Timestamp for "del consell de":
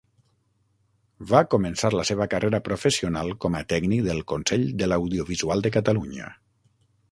4.09-4.91